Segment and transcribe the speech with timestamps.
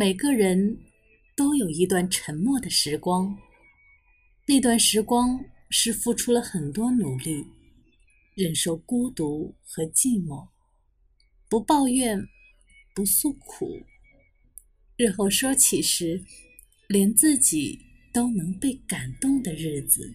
[0.00, 0.78] 每个人
[1.36, 3.36] 都有一段沉默的时光，
[4.46, 7.44] 那段时光是付出了很多努力，
[8.34, 10.48] 忍受孤独和寂寞，
[11.50, 12.18] 不抱怨，
[12.94, 13.78] 不诉苦，
[14.96, 16.24] 日后说起时，
[16.88, 17.78] 连自己
[18.10, 20.14] 都能被感动的日子。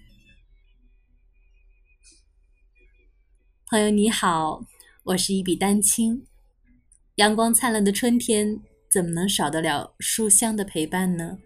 [3.68, 4.66] 朋友你好，
[5.04, 6.26] 我是一笔丹青，
[7.18, 8.60] 阳光灿烂的春天。
[8.96, 11.38] 怎么能少得了书香的陪伴呢？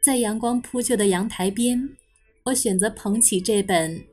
[0.00, 1.86] 在阳光铺就的阳台边，
[2.44, 3.98] 我选择捧起这本《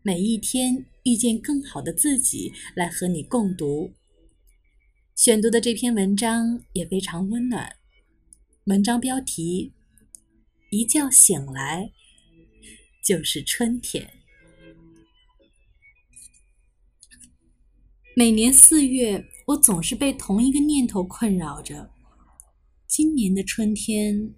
[0.00, 3.92] 每一天遇见更好的自己》来和你共读。
[5.14, 7.76] 选读的这篇文章也非常温暖。
[8.64, 9.74] 文章标题：
[10.70, 11.92] 一觉醒来
[13.04, 14.08] 就是春天。
[18.16, 19.22] 每年四月。
[19.48, 21.90] 我总是被同一个念头困扰着：
[22.86, 24.34] 今年的春天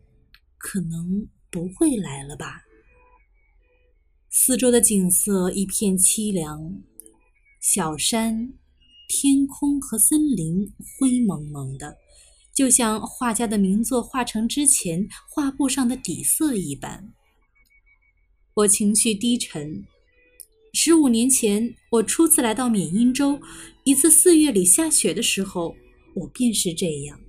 [0.56, 2.62] 可能不会来了吧？
[4.28, 6.80] 四周的景色一片凄凉，
[7.61, 8.52] 小山、
[9.08, 11.97] 天空和森林灰蒙蒙的，
[12.55, 17.12] 就像画家的名作画成之前画布上的底色一般。
[18.55, 19.84] 我情绪低沉。
[20.72, 23.41] 十五年前，我初次来到缅因州，
[23.91, 25.74] 一次四月里下雪的时候，
[26.14, 27.20] 我便是这样。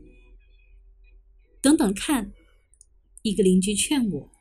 [1.60, 2.32] 等等看，
[3.24, 4.32] 一个邻居劝我，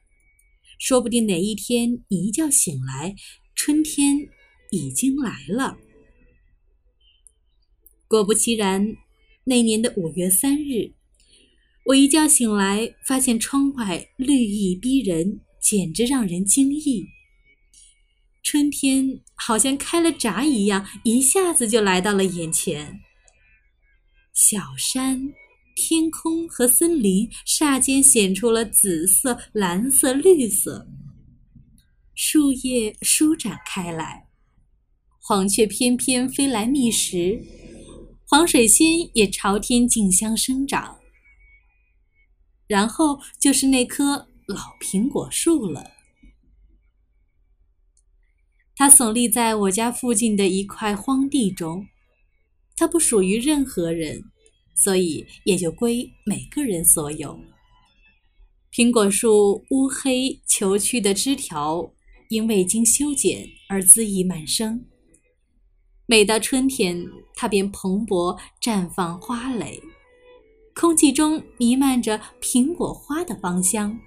[0.79, 3.15] 说不定哪一天你一觉醒来，
[3.55, 4.29] 春天
[4.71, 5.79] 已经来了。
[8.07, 8.99] 果不其然，
[9.45, 10.93] 那年的五月三日，
[11.87, 17.07] 我一觉醒来，发现窗外绿意逼人，简直让人惊异。
[18.43, 23.01] 春天好像开了闸一样，一下子就来到了眼前。
[24.33, 25.33] 小山、
[25.75, 30.87] 天空和森林霎间显出了紫色、蓝色、绿色。
[32.15, 34.29] 树叶舒展开来，
[35.21, 37.45] 黄雀翩翩飞来觅食，
[38.29, 40.97] 黄水仙也朝天竞相生长。
[42.69, 45.91] 然后就是那棵老苹果树了。
[48.81, 51.87] 它耸立在我家附近的一块荒地中，
[52.79, 54.25] 它不属于任何人，
[54.75, 57.39] 所以也就归每个人所有。
[58.73, 61.93] 苹果树乌黑虬曲的枝条
[62.31, 64.83] 因未经修剪而恣意满生，
[66.07, 69.79] 每到春天，它便蓬勃绽放花蕾，
[70.75, 74.01] 空气中弥漫着苹果花的芳香。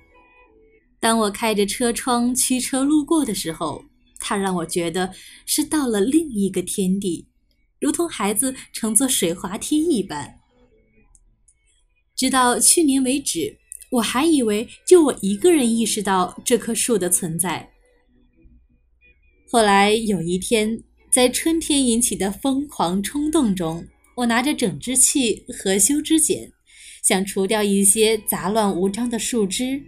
[0.99, 3.85] 当我开着车窗驱车路过的时候，
[4.25, 5.13] 它让我觉得
[5.45, 7.27] 是到了另一个天地，
[7.81, 10.39] 如同孩子乘坐水滑梯一般。
[12.15, 13.57] 直到去年为止，
[13.91, 17.69] 我还以为就我一个人意识到这棵树的存在。
[19.49, 23.85] 后来有一天，在春天引起的疯狂冲动中，
[24.15, 26.49] 我拿着整枝器和修枝剪，
[27.03, 29.83] 想除掉一些杂乱无章的树枝。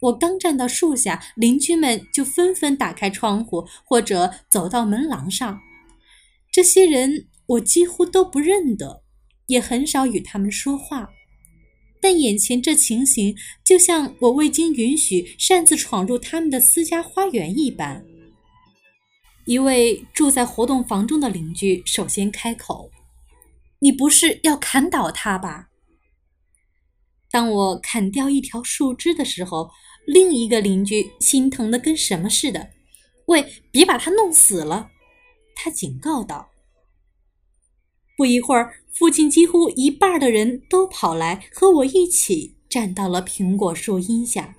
[0.00, 5.60] 我刚站到树下，邻居们就纷纷打开窗户，或者走到门廊上。
[6.50, 9.02] 这些人我几乎都不认得，
[9.46, 11.10] 也很少与他们说话。
[12.00, 18.02] 但眼前这情形，就像我未经允许擅自闯入他们的私家花园一般。
[19.44, 22.90] 一位住在活动房中的邻居首先开口
[23.80, 25.68] ：“你不是要砍倒它吧？”
[27.30, 29.70] 当我砍掉一条树枝的时候。
[30.12, 32.70] 另一个邻居心疼的跟什么似的，
[33.26, 34.90] 喂，别把他弄死了！
[35.54, 36.50] 他警告道。
[38.16, 44.56] 不一会儿，附近几乎一半的人都跑来和我一起站到了苹果树荫下。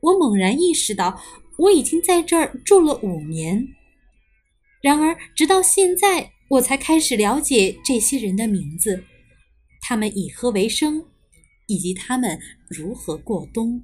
[0.00, 1.20] 我猛然意识到，
[1.58, 3.66] 我已经在这儿住了五年。
[4.80, 9.02] 然而，直到现在，我才开始了解这些人的名字，
[9.80, 11.04] 他们以何为生，
[11.66, 12.38] 以及他们
[12.68, 13.82] 如何过冬。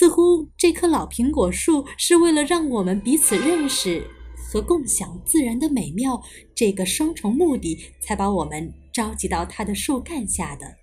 [0.00, 4.02] 似乎这棵老苹果树是为了让我们彼此认识
[4.34, 6.18] 和共享自然的美妙
[6.54, 10.74] 这个双重目的，才把我们召集到它的树干下的。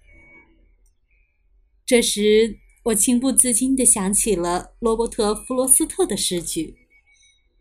[1.83, 6.75] 这时，我情不自禁地想起了罗伯特·弗罗斯特的诗句：“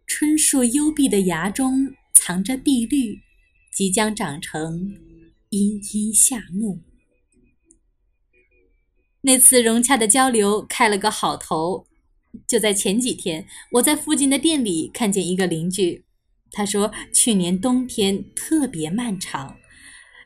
[0.07, 3.19] 春树幽闭的芽中藏着碧绿，
[3.73, 4.95] 即将长成
[5.49, 6.83] 阴阴夏木。”
[9.27, 11.85] 那次融洽的交流开了个好头。
[12.47, 16.05] 就在前几天，我在附近的店里看见一个邻居，
[16.53, 19.57] 他说去年冬天特别漫长，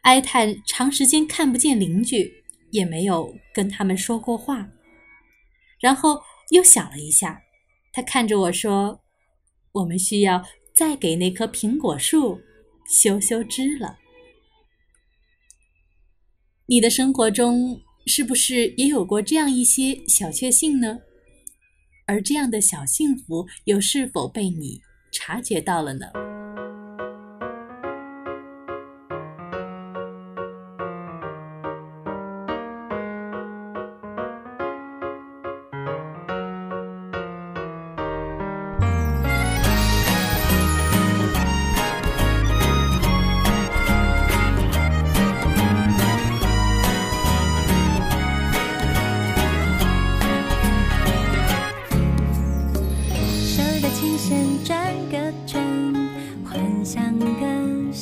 [0.02, 4.68] 哀叹长时间看不见邻居，也没有跟他们说过话。
[5.80, 6.20] 然后
[6.50, 7.40] 又想了一下，
[7.94, 9.00] 他看着我说
[9.72, 10.44] ：“我们需要
[10.74, 12.42] 再给那棵苹果树
[12.86, 13.96] 修修枝了。”
[16.66, 20.98] 你的生活中是不是也有过这样一些小确幸呢？
[22.06, 24.80] 而这样的小幸福又是否被你
[25.12, 26.06] 察觉到了呢？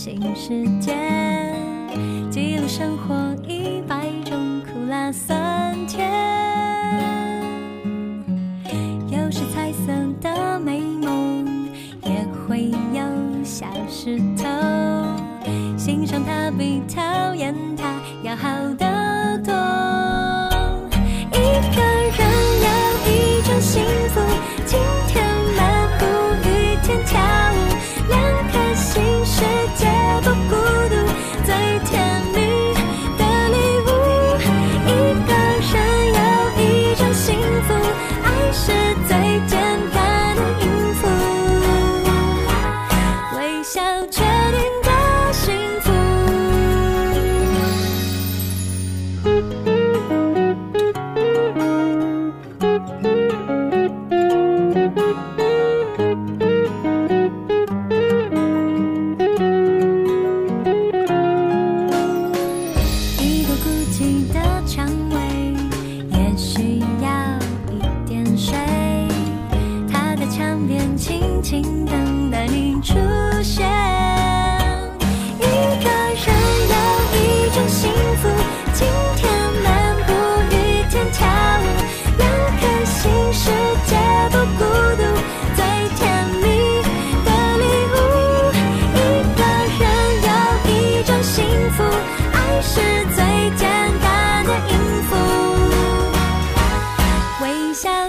[0.08, 0.94] 新世界
[2.30, 6.10] 记录生活一百种苦辣酸甜，
[9.10, 11.68] 有时彩色的美梦
[12.04, 14.44] 也会有小石头，
[15.76, 19.77] 欣赏它比讨厌它要好得多。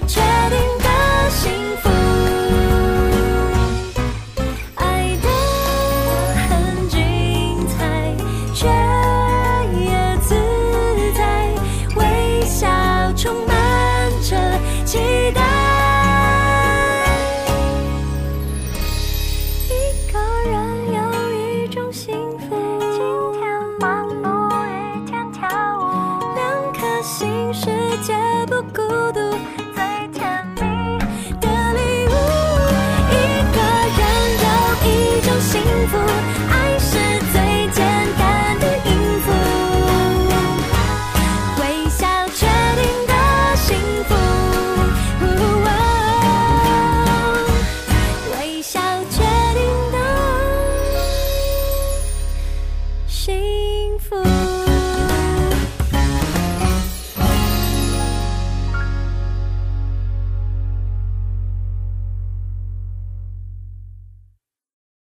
[0.09, 0.19] 确
[0.49, 0.68] 定